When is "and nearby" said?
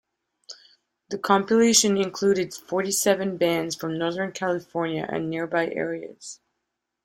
5.07-5.67